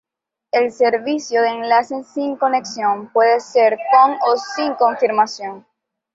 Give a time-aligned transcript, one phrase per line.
[0.51, 5.63] El servicio de enlace sin conexión puede ser con o sin confirmación.